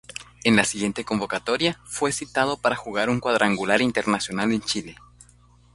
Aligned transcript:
En 0.43 0.55
la 0.55 0.65
siguiente 0.65 1.05
convocatoria, 1.05 1.79
fue 1.85 2.11
citado 2.11 2.57
para 2.57 2.75
jugar 2.75 3.11
un 3.11 3.19
cuadrangular 3.19 3.83
internacional 3.83 4.51
en 4.51 4.61
Chile. 4.61 4.95